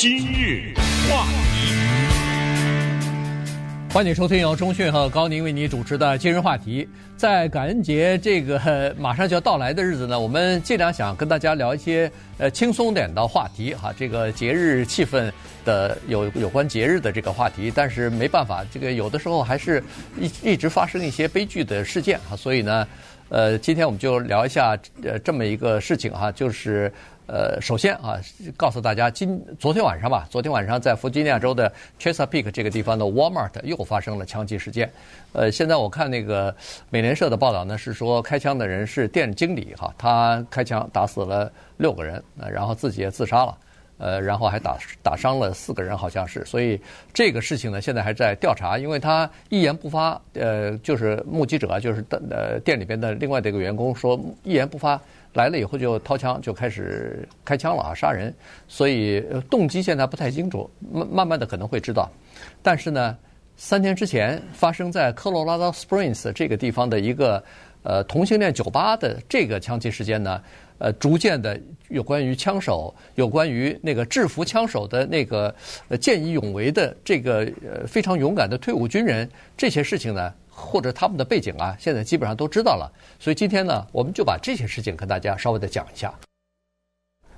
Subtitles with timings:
[0.00, 0.72] 今日
[1.10, 1.74] 话题，
[3.92, 6.88] 欢迎收听由钟讯和高宁为你主持的今日话题。
[7.18, 13.92] 在感恩节这个马上就要到来的日子呢，我们尽量想跟大家聊一些呃轻松点的话题哈。
[13.94, 15.30] 这个节日气氛
[15.66, 19.84] 的有 有关节日的这个话题，但是没办法，这个有的时候还是
[20.18, 22.34] 一一直发生一些悲剧的事件啊。
[22.34, 22.88] 所以呢，
[23.28, 26.90] 呃，今天我们就聊一下呃这么一个事情哈，就是。
[27.32, 28.20] 呃，首先啊，
[28.56, 34.90] 告诉大家，今昨天晚上吧，昨天晚上在弗吉尼亚州的 Chesapeake 这个地方的 Walmart 又发生了枪击事件。
[35.32, 36.52] 呃，现在我看那个
[36.90, 43.56] 美联社的报道呢，是说开枪的人是店经理哈，他开枪打死了六个人，呃，然后自己也自杀了，
[43.98, 46.44] 呃，然后还打打伤了四个人，好像是。
[46.44, 46.80] 所以
[47.14, 55.00] 这个事情呢，现在还在调查，因为他一言不发，呃，就是目击者，就是呃店里边的另外的一个员工说一言不发。
[55.32, 58.34] 来了以后就掏枪就开始开枪了啊，杀人，
[58.66, 62.10] 所以动机现在不太清楚，慢慢慢的可能会知道。
[62.62, 63.16] 但是呢，
[63.56, 67.42] 三天之前发生在科罗拉多 Springs 这个地方的一个
[67.82, 70.42] 呃同性恋酒吧的这个枪击事件呢，
[70.78, 75.54] 呃，逐渐的有关于枪手，有关于那个制服枪手的那个
[76.00, 80.32] 见义勇为的这个呃非常勇敢的退伍军人，这些事情呢。
[80.60, 82.92] 或者他们的背景啊，现在基本上都知道了。
[83.18, 86.12] 所以今天呢，我们就把这些事情跟大家稍微的讲一下。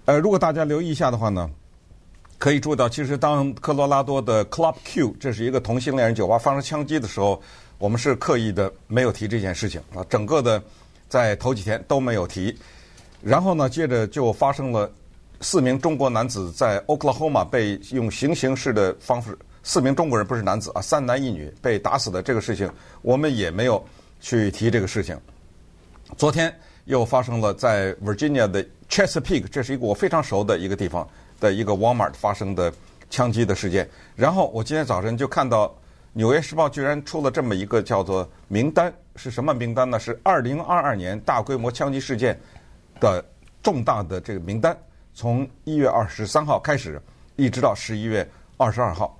[0.04, 1.48] 呃，如果大家留意一下的话呢，
[2.38, 7.40] 可以注意到，其实当科罗拉多的 Club Q 这是一个同性恋人酒吧发生枪击的时候，
[7.78, 10.60] 我们是刻意的没有提这件事情啊，整个的
[11.08, 12.56] 在头几天都没有提。
[13.22, 14.90] 然后呢，接着就发生了
[15.40, 19.38] 四名中国男子在 Oklahoma 被用行刑式的方式。
[19.62, 23.82] 四名中国人不是男子啊，三男一女被打死的这个事情，我们也没有
[24.20, 25.18] 去提这个事情。
[26.16, 26.54] 昨天
[26.86, 31.08] 又发生了在 Virginia 的 Chesapeake，这是一个我非常熟的一个地方
[31.40, 32.72] 的一个 Walmart 发生的
[33.08, 33.88] 枪击的事件。
[34.16, 35.68] 然后我今天早晨就看到
[36.12, 39.98] 《纽约时报》居然出了这么一个叫做名单，是什么名单呢？
[39.98, 42.38] 是二零二二年大规模枪击事件
[42.98, 43.24] 的
[43.62, 44.76] 重大的这个名单，
[45.14, 47.00] 从一月二十三号开始，
[47.36, 49.16] 一直到十一月二十二号。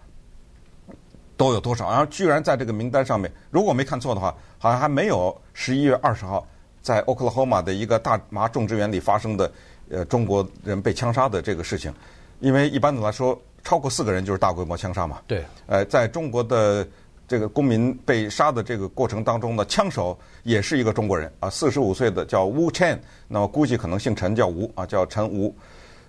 [1.42, 1.90] 都有多少？
[1.90, 6.46] 然后居然在这个名单上面，如果没看错的话，好像还没有十一月二十号
[6.80, 9.50] 在 Oklahoma 的一个大麻种植园里发生的
[9.90, 11.92] 呃中国人被枪杀的这个事情。
[12.38, 15.20] 因为一般的来说，超过四个人就是大规模枪杀嘛。
[15.26, 15.44] 对。
[15.66, 16.86] 呃，在中国的
[17.26, 25.52] 这个公民被杀的这个过程当中呢，枪手也是一个中国人啊，四十五岁的叫 Wu Chen，那么估计可能姓陈，叫吴啊，叫陈吴。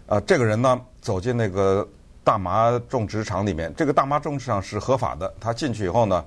[0.06, 1.88] 啊，这个人呢走进那个。
[2.24, 5.34] 大麻种植场里面，这个大麻种植场是合法的。
[5.40, 6.24] 他进去以后呢，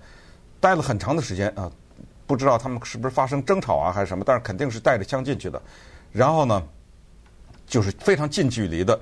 [0.61, 1.71] 待了很长的时间啊，
[2.27, 5.61] 不知道他们是不是发生争吵啊，还是什么，但是肯定是带着枪进去的。
[6.13, 6.63] 然后呢，
[7.67, 8.99] 就是非常近距离的，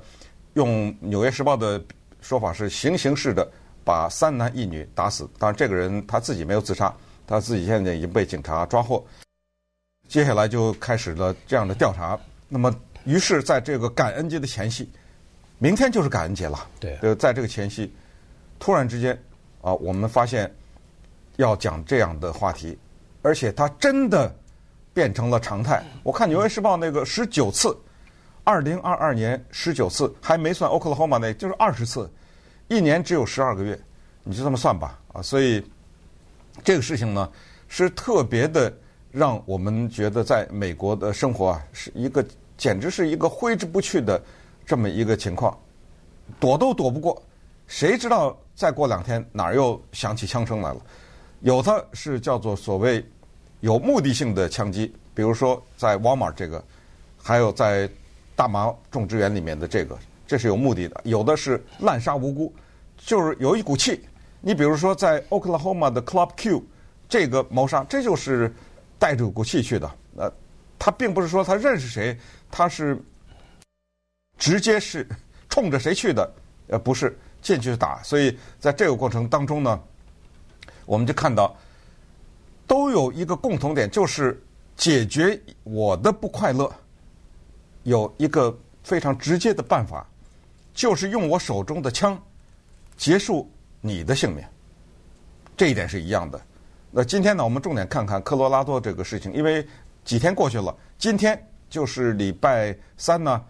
[0.54, 1.82] 用《纽约时报》的
[2.20, 3.50] 说法是行刑式的
[3.84, 5.28] 把三男一女打死。
[5.38, 6.94] 当然，这个人他自己没有自杀，
[7.26, 9.04] 他自己现在已经被警察抓获。
[10.06, 12.16] 接下来就开始了这样的调查。
[12.48, 12.72] 那么，
[13.04, 14.88] 于是在这个感恩节的前夕。
[15.58, 17.90] 明天就是感恩节了，对，呃，在这个前夕，
[18.58, 19.18] 突然之间，
[19.62, 20.52] 啊，我们发现
[21.36, 22.76] 要讲这样的话题，
[23.22, 24.34] 而且它真的
[24.92, 25.82] 变成了常态。
[26.02, 27.74] 我看《纽约时报》那个十九次，
[28.42, 32.10] 二零二二年十九次，还没算 Oklahoma 那，就是二十次，
[32.68, 33.78] 一年只有十二个月，
[34.22, 35.64] 你就这么算吧，啊，所以
[36.62, 37.30] 这个事情呢，
[37.68, 38.70] 是特别的
[39.10, 42.22] 让我们觉得在美国的生活啊，是一个
[42.58, 44.20] 简直是一个挥之不去的。
[44.66, 45.58] 这么一个情况，
[46.40, 47.22] 躲都躲不过，
[47.66, 50.80] 谁知道再过两天哪儿又响起枪声来了？
[51.40, 53.04] 有的是叫做所谓
[53.60, 56.64] 有目的性的枪击，比如说在 Walmart 这个，
[57.22, 57.88] 还有在
[58.34, 60.98] 大麻种植园里面的这个，这是有目的的。
[61.04, 62.52] 有的是滥杀无辜，
[62.96, 64.02] 就是有一股气。
[64.40, 66.62] 你比如说在 Oklahoma 的 Club Q
[67.08, 68.50] 这个谋杀，这就是
[68.98, 69.90] 带着股气去的。
[70.16, 70.32] 呃，
[70.78, 72.18] 他并不是说他认识谁，
[72.50, 72.98] 他是。
[74.36, 75.06] 直接是
[75.48, 76.32] 冲着谁去的？
[76.68, 78.02] 呃，不是进去打。
[78.02, 79.80] 所以在这个过程当中呢，
[80.86, 81.54] 我们就看到
[82.66, 84.42] 都有一个共同点，就是
[84.76, 86.72] 解决我的不快乐
[87.82, 90.06] 有一个非常直接的办法，
[90.72, 92.20] 就是用我手中的枪
[92.96, 93.50] 结束
[93.80, 94.42] 你的性命。
[95.56, 96.40] 这一点是一样的。
[96.90, 99.66] 那今天呢，我们重点看看科罗拉多这个事情，因为
[100.02, 103.44] 几天过去了，今天就是礼拜三呢。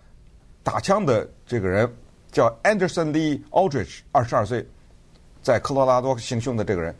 [0.64, 1.88] 打枪的这个人
[2.32, 4.66] 叫 Anderson Lee Aldrich，二十二岁，
[5.42, 6.92] 在科罗拉多行凶的这个人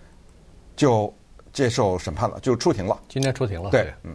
[0.77, 1.13] 就
[1.53, 2.97] 接受审判了，就出庭了。
[3.09, 3.71] 今天出庭了。
[3.71, 4.15] 对，嗯，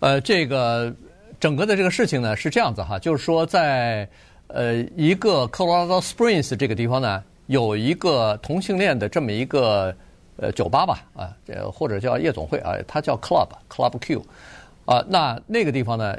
[0.00, 0.92] 呃，这个
[1.38, 4.08] 整个的这个事情呢是这样子哈，就是说在
[4.48, 9.94] 呃，一个 Colorado Springs 这个地方呢，有一个同性恋的这么一个
[10.36, 14.24] 呃酒吧吧，啊，这或者叫夜总会啊，它叫 Club Club Q，
[14.86, 16.16] 啊，那那个地方呢，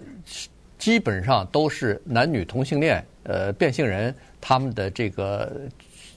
[0.77, 5.51] 基本上都是男女同性恋呃变性人他们的这个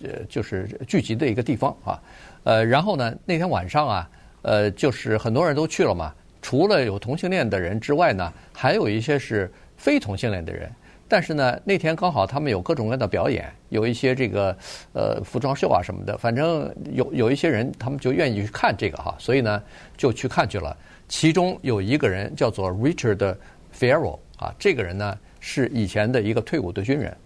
[0.03, 2.03] 呃就是聚集的一个地方啊，
[2.45, 4.11] 呃，然后呢，那天晚上啊，
[4.43, 10.71] 呃，就是很多人都去了嘛，除了有同性恋的人之外呢，还有一些是非同性恋的人。
[11.13, 14.57] 但是呢，那天刚好他们有各种各样的表演，有一些这个
[14.93, 19.61] 呃服装秀啊什么的，反正有有一些人他们就愿意去看这个哈，所以呢
[19.97, 20.77] 就去看去了。
[21.09, 23.35] 其中有一个人叫做 Richard
[23.77, 27.17] Fierro 啊，这个人呢是以前的一个退伍的军人，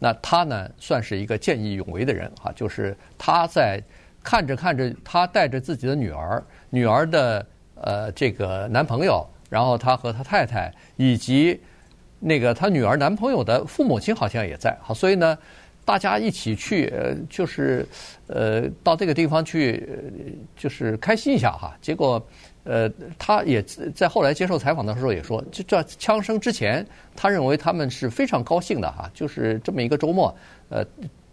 [0.00, 3.80] 那他呢算是一个见义勇为的人啊，就是他在
[4.22, 7.46] 看着看着，他带着自己的女儿，女儿的
[7.76, 11.60] 呃这个男朋友，然后他和他太太以及。
[12.24, 15.36] 那个他女儿男朋友的父母亲好像也在，好，所以呢，
[15.84, 16.94] 大家一起去，
[17.28, 17.84] 就是，
[18.28, 19.84] 呃，到这个地方去，
[20.56, 21.76] 就是开心一下哈。
[21.80, 22.24] 结果，
[22.64, 23.62] 呃，他也
[23.94, 26.86] 在后来接受采访的时候也说，就在枪声之前，
[27.16, 30.34] 他认为他们是非常高兴的哈，就是这么一个周末，
[30.68, 30.84] 呃，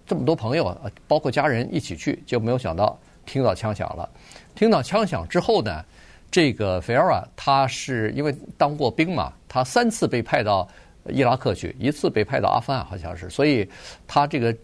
[0.08, 0.76] 这么多朋友，
[1.08, 4.10] 包括家人一起去，就没有想到听到枪响了。
[4.56, 5.86] 听到枪响之后呢，
[6.32, 10.68] 这个菲尔啊，他是因为当过兵嘛，他三次被派到
[11.10, 13.70] 伊拉克去，一次被派到阿富汗，好像是，所以
[14.08, 14.56] 他这个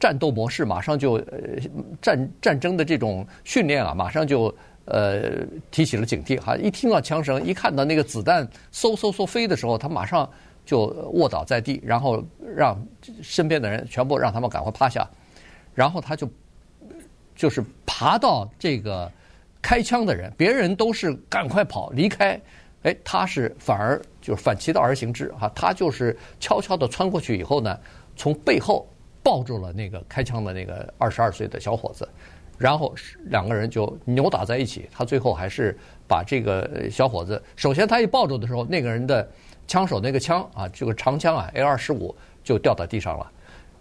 [0.00, 1.38] 战斗模式马上就呃
[2.02, 4.52] 战战争的这种训练啊，马上就
[4.88, 6.56] 呃提起了警惕哈。
[6.56, 10.28] 一听到枪声，一看到那个子弹嗖嗖嗖飞的时候，他马上
[10.66, 12.22] 就卧倒在地，然后
[12.56, 12.76] 让
[13.22, 15.08] 身边的人全部让他们赶快趴下，
[15.74, 16.28] 然后他就
[17.36, 19.10] 就是爬到这个。
[19.60, 22.40] 开枪的人，别人都是赶快跑离开，
[22.84, 27.76] 哎，他是反而就是反其道而行之哈，他就是悄悄地穿过去以后呢，
[28.14, 28.88] 从背后
[29.20, 32.08] 抱住了那个开枪的那个二十二岁的小伙子，
[32.58, 32.94] 然后
[33.24, 35.74] 两个人就扭打在一起，他最后还是
[36.06, 39.26] 把这个小伙子，首先他一抱住的时候，那个人的
[39.66, 42.14] 枪手那个枪啊，这个长枪啊，A 二十五
[42.44, 43.30] 就掉到地上了，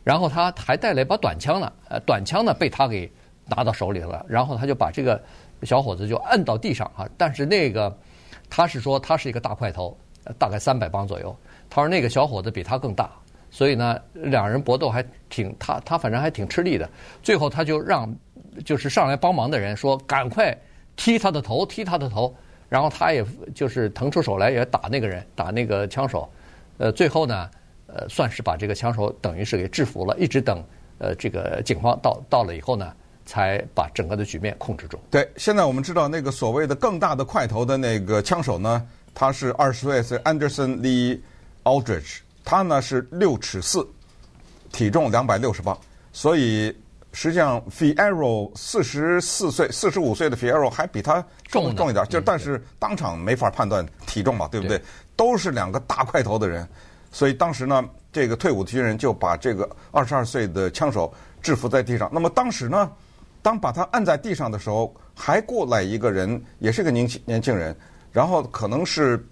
[0.03, 3.11] 然后他还带了一把短枪呢，呃，短枪呢被他给
[3.45, 5.21] 拿到手里了，然后他就把这个。
[5.63, 7.91] 小伙子就摁到地上啊，但是那个
[8.47, 9.97] 他是说他是一个大块头，
[10.37, 11.35] 大概三百磅左右。
[11.67, 13.09] 他说那个小伙子比他更大，
[13.49, 16.87] 所以呢，两人搏斗还挺他他反正还挺吃力的。
[17.23, 18.07] 最后他就让
[18.63, 20.57] 就是上来帮忙的人说赶快
[20.95, 22.33] 踢他的头，踢他的头。
[22.69, 23.25] 然后他也
[23.55, 26.29] 就是腾出手来也打那个人，打那个枪手。
[26.77, 27.49] 呃，最后呢，
[27.87, 30.17] 呃，算是把这个枪手等于是给制服了。
[30.17, 30.63] 一直等
[30.97, 32.93] 呃这个警方到到了以后呢。
[33.29, 34.97] 才把整个的局面控制住。
[35.11, 41.19] 对，现在我们知道那个所谓的更大的块头的那个枪手呢，他是二十岁，是 Anderson Lee
[41.63, 43.85] Aldrich，他呢是六尺四，
[44.71, 45.77] 体重两百六十磅。
[46.13, 46.73] 所以
[47.19, 54.79] 实际上 Fierro 四十四岁、四十五岁的 Fierro 还比他重重一点，就但是当场没法判断体重嘛，对不对？
[55.15, 56.69] 都是两个大块头的人，
[57.11, 61.11] 所以当时呢，这个退伍的军人就把这个二十二岁的枪手
[61.41, 62.07] 制服在地上。
[62.13, 62.91] 那么当时呢？
[63.41, 67.75] 当把他按在地上的时候，还过来一个人，也是个年轻年轻人，
[68.11, 69.27] 然后可能是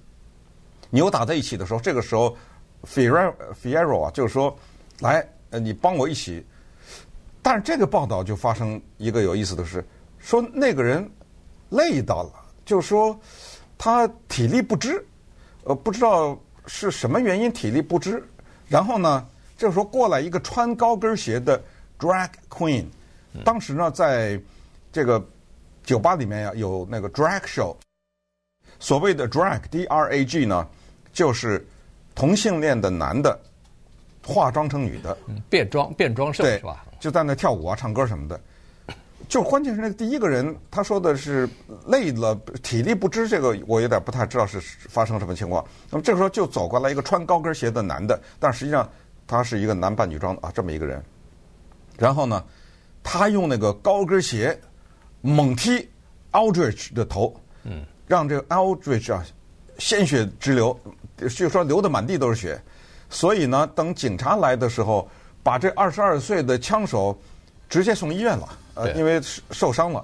[0.90, 2.36] 扭打在一起的时候，这个时候
[2.84, 4.58] ，Fierro 啊，就是说，
[5.02, 6.44] 来，呃，你帮我一起。
[7.46, 9.86] 但是这个报道就发生一个有意思的事，
[10.18, 11.08] 说那个人
[11.70, 12.32] 累到了，
[12.66, 13.16] 就说
[13.78, 15.06] 他体力不支，
[15.64, 16.36] 呃，不知道
[16.66, 18.28] 是什么原因体力不支。
[18.68, 19.24] 然后呢，
[19.56, 21.64] 这个时候过来一个穿高跟鞋的
[22.00, 22.86] Drag Queen。
[23.44, 24.42] 当时呢，在
[24.92, 25.24] 这个
[25.84, 27.76] 酒吧里面呀，有那个 drag show。
[28.80, 30.68] 所谓的 drag，D R A G 呢，
[31.14, 31.64] 就是
[32.16, 33.40] 同性恋的男的
[34.26, 35.16] 化妆成女的，
[35.48, 36.84] 变装变装秀是吧？
[37.06, 38.42] 就在那跳舞啊、唱歌什么的。
[39.30, 41.48] 就关键是那个第一个人，他说的是
[41.86, 42.34] 累了，
[42.64, 44.60] 体力不支，这个我有点不太知道是
[44.90, 45.64] 发生什么情况。
[45.92, 48.90] 那么这个时候就走过来一个穿高跟鞋的男的，但实际上
[49.28, 51.00] 他是一个男扮女装的啊，这么一个人。
[51.96, 52.44] 然后呢？
[53.04, 54.60] 他用那个高跟鞋
[55.22, 55.88] 猛踢
[56.32, 59.24] Aldrich 的头，嗯，让这个 Aldrich 啊
[59.78, 60.76] 鲜血直流，
[61.30, 62.60] 就说流的满地都是血。
[63.08, 65.08] 所以呢，等警察来的时候，
[65.46, 67.16] 把这二十二岁的枪手
[67.70, 69.22] 直接送医院了，呃，因为
[69.52, 70.04] 受伤了。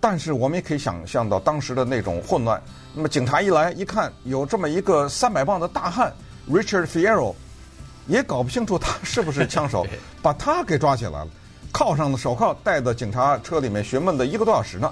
[0.00, 2.58] 但是我们也可以想象到当时的那种混乱。
[2.94, 6.10] 那么警察一来一看，有这么一个三百磅的大汉
[6.50, 7.34] Richard Fierro，
[8.06, 9.86] 也搞不清楚他是不是枪手，
[10.22, 11.28] 把他给抓起来了。
[11.70, 14.90] 铐上的手铐带到警察车里面询问了一个多小时呢。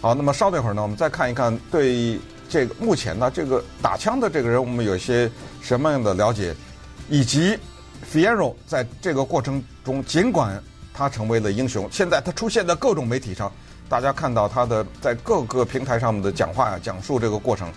[0.00, 5.30] 好，那么稍等一会儿呢，我们再看一看对这个目前呢这个打枪的这个人，我们有些
[5.62, 6.52] 什么样的了解，
[7.08, 7.56] 以及
[8.06, 10.62] Fierro 在这个过程中，尽管
[10.92, 13.52] 他成为了英雄，现在他出现在各种媒体上，
[13.88, 17.72] 大家看到他的在各个平台上面的讲话呀，讲述这个过程，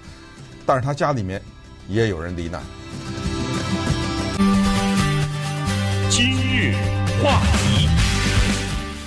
[0.65, 1.41] 但是他家里面
[1.87, 2.61] 也有人罹难。
[6.09, 6.73] 今日
[7.23, 7.70] 话题，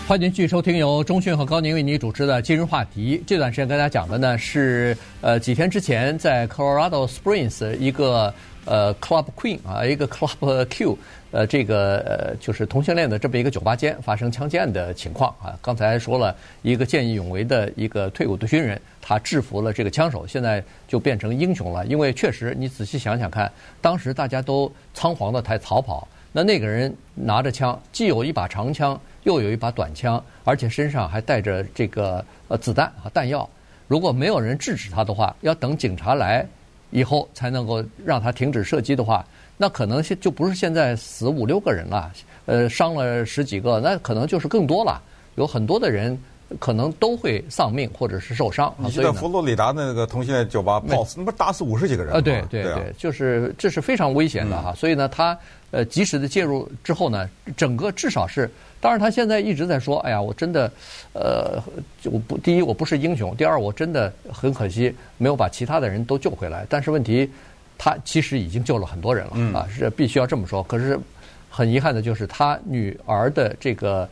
[0.07, 3.23] 欢迎继续收听由中讯和高宁为你主持的今日话题。
[3.27, 8.33] 这段时间跟大家讲的呢是，呃，几天之前在 Colorado Springs 一个
[8.67, 10.99] 呃 Club Queen 啊，一个 Club Q，
[11.31, 15.59] 呃，这个呃就是同性恋的这么一个酒吧间发生枪击案的情况啊。
[15.63, 21.87] 刚才说了一个见义勇为的一个退伍的军人，他制服了这个枪手，现在就变成英雄了。
[21.87, 26.07] 因为确实，你仔细想想看，当时大家都仓皇的才逃跑。
[26.31, 33.49] 那那个人拿着枪，既有一把长枪，又有一把短枪，而且身上还带着这个呃子弹和弹药。
[33.89, 36.47] 如果没有人制止他的话，要等警察来
[36.91, 39.27] 以后才能够让他停止射击的话，
[39.57, 42.13] 那可能就不是现在死五六个人了，
[42.47, 45.03] 呃，伤了十几个，那可能就是更多了，
[45.35, 46.19] 有很多的人。
[46.61, 48.73] 可能都会丧命或者是受伤。
[48.77, 52.19] 你记得佛罗里达那个同性恋酒吧 Pulse，那不打死五十几个人吗？
[52.19, 54.71] 啊，对对对，就是这是非常危险的哈。
[54.71, 55.37] 嗯、所以呢，他
[55.71, 58.49] 呃及时的介入之后呢，整个至少是，
[58.85, 60.71] 当然他现在一直在说，哎呀，我真的
[61.15, 61.59] 呃，
[62.05, 66.67] 我不第一我不是英雄，第二我真的很可惜没有把其他的人都救回来。
[66.69, 67.31] 但是问题，
[67.79, 70.63] 他其实已经救了很多人了、嗯、啊，是必须要这么说。
[70.65, 71.01] 可是
[71.49, 74.07] 很遗憾的就是他女儿的这个。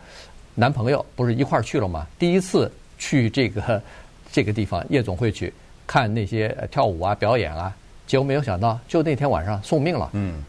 [0.54, 2.06] 男朋友不是一块儿去了吗？
[2.18, 3.82] 第一次去这个
[4.30, 5.50] 这个地方夜总会去
[5.86, 7.74] 看那些跳舞啊、表演啊，
[8.06, 10.10] 结果没有想到，就那天晚上送命了。
[10.12, 10.44] 嗯，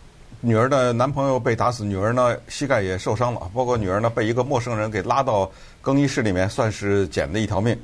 [0.46, 5.50] 女儿的男朋友被打死，女儿呢膝盖也受伤了，包括女儿呢被一个陌生人给拉到
[5.82, 7.80] 更衣室里面，算是捡了一条命。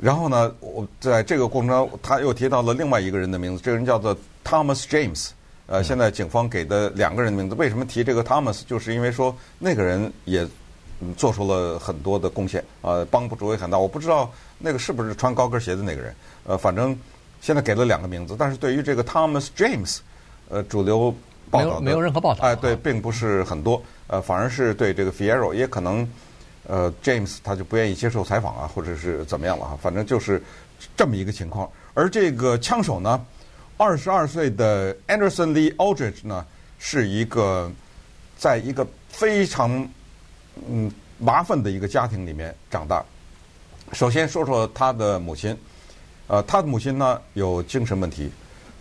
[0.00, 5.28] 然后呢，我在这个过程中，他又提到了另外一个人的名字，这个人叫做 Thomas James。
[5.66, 8.62] 呃，现在警方给的两个人的名字，为什么提这个 Thomas？
[8.66, 10.48] 就是因为说那个人也。
[11.16, 13.76] 做出了很多的贡献，呃，帮助也很大。
[13.76, 16.96] 我不知道那个是不是穿高跟鞋的那个人，呃，反正
[17.40, 18.36] 现在给了两个名字。
[18.38, 19.98] 但是对于这个 Thomas James，
[20.48, 21.12] 呃，主流
[21.52, 26.08] 报道没有没有任何报道，哎，对，并不是很多，呃，反而是对这个 Fierro，也可能，
[26.66, 30.42] 呃，James 他就不愿意接受采访啊，或者是怎么样了哈，反正就是
[30.96, 31.70] 这么一个情况。
[31.92, 33.24] 而这个枪手呢，
[33.76, 36.44] 二十二岁的 Anderson Lee Aldridge 呢，
[36.78, 37.70] 是一个
[38.36, 39.86] 在一个非常。
[40.68, 43.02] 嗯，麻烦的一个家庭里面长大。
[43.94, 45.56] 首先说说他的母亲，
[46.26, 48.30] 呃，他的母亲呢有精神问题，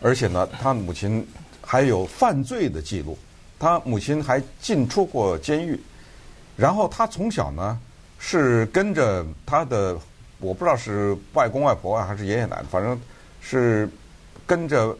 [0.01, 1.25] 而且呢，他母亲
[1.71, 3.17] 还有犯罪的记录。
[3.57, 5.79] 他母亲还进出过监狱。
[6.57, 7.79] 然后他从小呢
[8.19, 9.97] 是跟着他的，
[10.41, 12.99] 我不知道是外公外婆啊还是爷爷奶奶，反正
[13.39, 13.89] 是
[14.45, 14.93] 跟着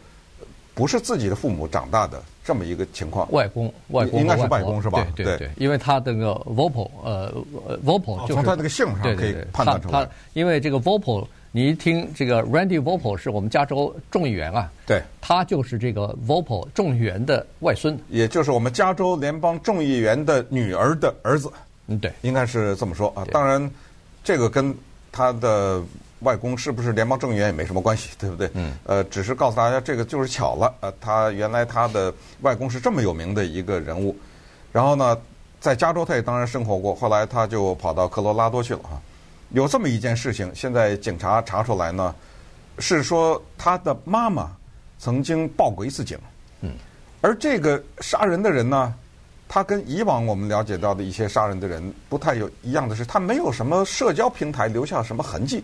[0.74, 2.24] 不是自己的父母长大的。
[2.44, 5.06] 这么一个情况，外公，外公应该是外公是吧？
[5.16, 7.32] 对对对，因为他这个 Voppel 呃
[8.26, 10.10] 是从他这个姓上可以判断出来。
[10.34, 21.52] 因为这个 Voppel，你一听这个 Randy Voppel 是我们加州众议员啊，对，他就是这个 Voppel 众议员的外孙，也就是我们加州联邦众议员的女儿的儿子。
[21.88, 23.26] 嗯，对，应该是这么说啊。
[23.32, 23.70] 当然，
[24.24, 24.76] 这个跟
[25.12, 25.82] 他的。
[26.22, 28.48] 外公是不是联邦众议员也没什么关系， 对不对？
[28.54, 28.74] 嗯。
[28.86, 30.72] 呃，只是告诉大家，这个就是巧了。
[30.80, 34.16] 呃，他原来他的外公是这么有名的一个人物，
[34.72, 35.18] 然后呢，
[35.60, 39.02] 在加州他也当然生活过，后来他就跑到科罗拉多去了啊。
[39.54, 42.16] 有这么一件事情，现在警察查出来呢，
[42.80, 44.52] 是说他的妈妈
[44.98, 46.18] 曾经报过一次警。
[46.62, 46.72] 嗯。
[47.22, 48.94] 而这个杀人的人呢，
[49.48, 55.64] 他跟以往我们了解到的一些杀人的人不太有一样的是，他没有什么社交平台留下什么痕迹。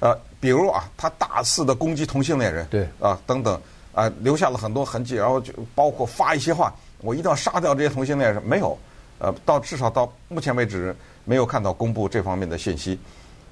[0.00, 3.60] 呃，比如啊，他大肆的攻击同性恋人，对啊等等，
[3.92, 8.78] 啊留下了很多痕迹，然后就包括发一些话，我一定要杀掉这些同性恋人，没有，
[9.18, 12.98] 呃，到至少到目前为止没有看到公布这方面的信息。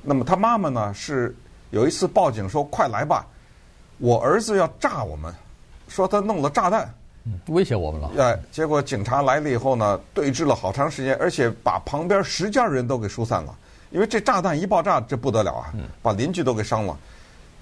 [0.03, 1.35] 那么他妈妈呢，是
[1.71, 3.27] 有一次报警说：“快来吧，
[3.99, 5.33] 我儿子要炸我们，
[5.89, 6.93] 说他弄了炸弹，
[7.47, 13.57] 威胁我们了。”哎，结果警察来了以后呢，对峙了好长时间，而且把旁边十家人都给疏散了。
[13.91, 15.73] 因为这炸弹一爆炸，这不得了啊！
[16.01, 16.99] 把邻居都给伤了。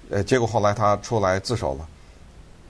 [0.09, 1.87] 呃，结果后来他出来自首了，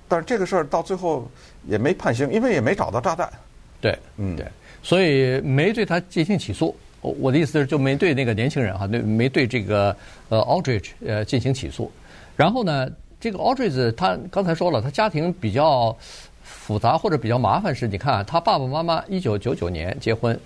[0.07, 1.29] 但是这个事儿到最后
[1.67, 3.31] 也没判刑，因为也没找到炸弹。
[3.79, 4.47] 对，嗯，对，
[4.83, 6.75] 所以没对他进行起诉。
[7.01, 9.95] 我我的意思是，就没对那个年轻人哈，对，没对这个
[10.29, 11.91] 呃 Aldridge 呃进行起诉。
[12.35, 12.89] 然后呢，
[13.19, 15.95] 这个 Aldridge 他刚才说了，他家庭比较
[16.43, 20.39] 复杂或者比较麻烦，是你看他爸爸妈妈一九九九年结婚，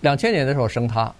[0.00, 1.12] 两千年的时候生他。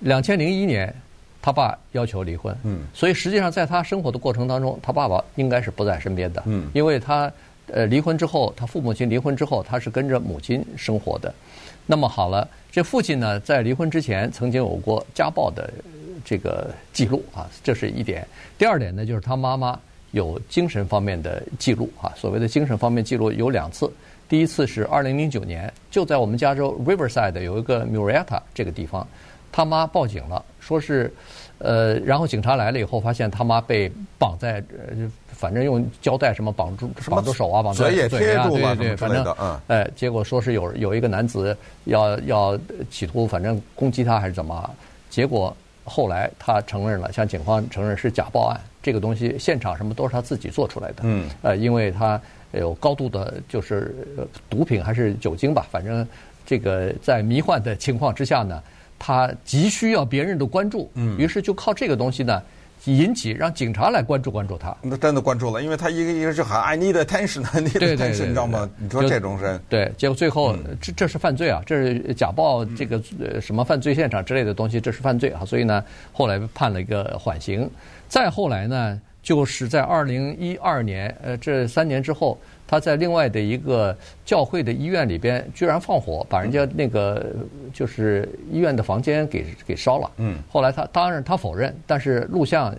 [0.00, 0.92] 两千零一年，
[1.40, 2.52] 他爸要求离婚。
[2.64, 6.42] 嗯，所以实际上在他生活的过程当中，他爸爸应该是不在身边的。
[6.46, 7.32] 嗯，因为他
[7.68, 11.32] 呃，离婚之后，他父母亲离婚之后，他是跟着母亲生活的。
[11.86, 15.70] 那么好了，这父亲呢，在离婚之前曾经有过家暴的
[16.24, 18.26] 这个记录啊，这是一点。
[18.56, 19.78] 第二点呢，就是他妈妈
[20.12, 22.10] 有精神方面的记录啊。
[22.16, 23.92] 所谓的精神方面记录有两次，
[24.26, 29.06] 第一次是二零零九年，就在我们加州 Riverside 有一个 Murieta 这个地方，
[29.52, 31.12] 他妈报警了，说是
[31.58, 35.12] 呃，然后警察来了以后，发现他妈被绑在呃。
[35.42, 38.04] 反正用胶带什么绑住绑住手啊，绑住嘴
[38.36, 41.56] 啊，对对对，反正嗯，哎，结果说是有有一个男子
[41.86, 42.58] 要要
[42.88, 44.70] 企图反正攻击他还是怎么，
[45.10, 52.20] 结果后来他承认了，向警方承认是假报案，这个东西现场什么都是他自己做出来的，嗯，呃，因为他
[52.52, 53.92] 有高度的就是
[54.48, 56.06] 毒品还是酒精吧，反正
[56.46, 58.62] 这个在迷幻的情况之下呢，
[58.96, 62.40] 他急需要别人的关注，嗯，于是就靠这个东西呢。
[62.84, 68.68] 引起让警察来关注关注他，那真的关注了，因为他一个一个就喊 I need attention，I need attention，你知道吗？
[68.76, 77.70] 你说这种人，对，结果最后这这是犯罪啊，这是假报这个呃什么犯罪现场之类的东西，这是犯罪啊，所以呢，后来判了一个缓刑，
[78.08, 82.38] 再后来呢，就是在二零一二年，呃，这三年之后。
[82.72, 87.26] 他在另外的一个教会的医院里边，居然放火，把人家那个
[87.70, 90.10] 就是医院的房间给给烧了。
[90.16, 90.38] 嗯。
[90.48, 92.74] 后来他当然他否认，但是录像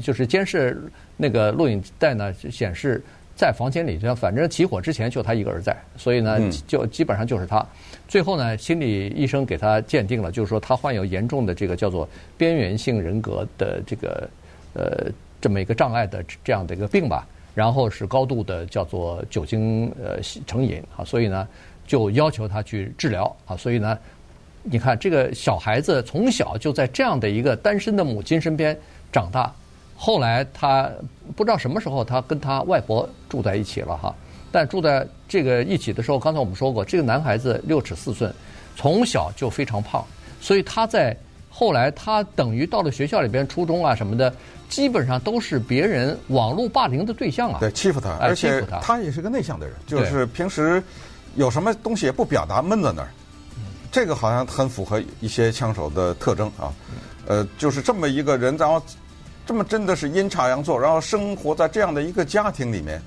[0.00, 0.80] 就是监视
[1.16, 3.02] 那个录影带呢，显示
[3.34, 7.66] 在房间里头，反正起火之前就他一个人在，所以呢，就基本上就是他。
[8.06, 12.08] 最后呢，心理医生给他鉴定了，就是说他患有严重的这个叫做
[12.38, 14.30] 边缘性人格的这个
[14.74, 17.26] 呃这么一个障碍的这样的一个病吧。
[17.54, 21.46] 然后是高度的叫做酒精呃成瘾啊，所以呢
[21.86, 23.98] 就要求他去治疗啊，所以呢，
[24.62, 28.78] 你看这个小孩子从小就在这样的一个单身的母亲身边
[29.12, 29.52] 长大，
[29.96, 30.90] 后来他
[31.36, 34.14] 不知道什么时候他跟他外婆住在一起了哈，
[34.50, 38.32] 但住在这个一起的时候，刚才我们说过，这个男孩子六尺四寸，
[38.76, 40.04] 从小就非常胖，
[40.40, 41.16] 所以他在
[41.52, 44.34] 后来他等于到了学校里边初中啊什么的。
[44.68, 47.58] 基本上都是别人网络霸凌的对象啊！
[47.60, 50.82] 对，欺负他，而且他也是个内向的人，就是平时
[51.34, 53.08] 有什么东西也不表达，闷在那儿。
[53.90, 56.72] 这个好像很符合一些枪手的特征啊。
[57.26, 58.82] 呃，就是这么一个人，然后
[59.44, 62.98] 这么真的是阴差阳错，然后生活在这样的一个家庭里面，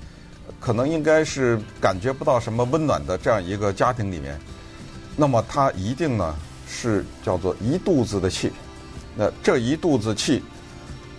[0.60, 4.38] 可能应该是感觉不到什么温暖的这样一个家庭里面，
[5.16, 6.32] 那么他一定呢
[6.66, 8.52] 是叫做一肚子的气。
[9.14, 10.42] 那这一肚子气。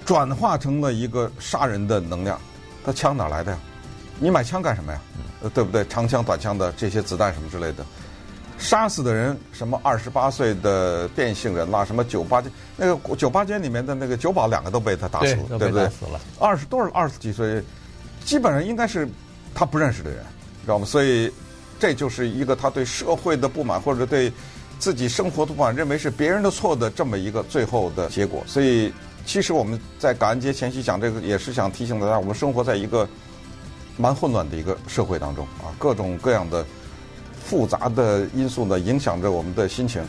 [0.06, 2.40] 转化成了一个杀人的能量，
[2.82, 3.60] 他枪哪来的呀？
[4.22, 5.02] 你买枪干什么呀？
[5.42, 5.86] 呃，对不对？
[5.88, 7.86] 长枪、短枪的这些子弹什么之类的，
[8.58, 15.90] 杀死的人什么二十八岁的变性人啦，什么酒吧间那个酒吧间里面的那个酒保两个都被他打死了，对不对？
[16.40, 17.62] 二十多少二十几岁，
[18.24, 19.06] 基本上应该是
[19.54, 20.24] 他不认识的人，
[20.64, 20.86] 知道吗？
[20.86, 21.30] 所以
[21.78, 24.32] 这就是一个他对社会的不满或者对
[24.80, 28.94] 自己生活的不满，认为是别人的错的这么一个最后的结果，所以。
[29.26, 33.06] 其实我们在感恩节前夕讲这个，也是想提醒大家，我们生活在一个
[33.98, 36.66] 蛮混乱的一个社会当中啊，各种各样的
[37.44, 40.02] 复杂的因素呢，影响着我们的心情。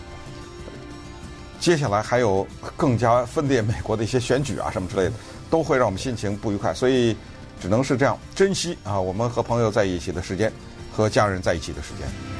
[1.58, 5.12] 接下来还有更加分裂美国的一些选举啊，什么之类的，
[5.50, 6.72] 都会让我们心情不愉快。
[6.72, 7.16] 所以
[7.60, 10.52] 只能是这样珍惜啊，我们和朋友在一起的时间，
[10.92, 12.37] 和家人在一起的时间。